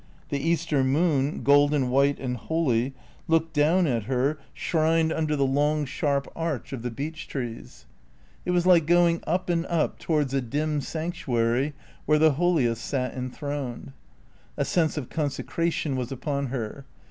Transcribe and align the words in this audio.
The 0.29 0.39
Easter 0.39 0.83
moon, 0.83 1.43
golden 1.43 1.91
white 1.91 2.19
and 2.19 2.35
holy, 2.35 2.95
looked 3.27 3.53
down 3.53 3.85
at 3.85 4.05
her, 4.05 4.39
shrined 4.51 5.13
under 5.13 5.35
the 5.35 5.45
long 5.45 5.85
sharp 5.85 6.27
arch 6.35 6.73
of 6.73 6.81
the 6.81 6.89
beech 6.89 7.27
trees; 7.27 7.85
it 8.43 8.49
was 8.49 8.65
like 8.65 8.87
going 8.87 9.21
up 9.27 9.47
and 9.47 9.63
up 9.67 9.99
towards 9.99 10.33
a 10.33 10.41
dim 10.41 10.81
sanctuary 10.81 11.75
where 12.07 12.17
the 12.17 12.31
holiest 12.31 12.83
sat 12.83 13.13
enthroned. 13.13 13.91
A 14.57 14.65
sense 14.65 14.97
of 14.97 15.07
consecration 15.11 15.95
was 15.95 16.11
upon 16.11 16.47
her. 16.47 16.87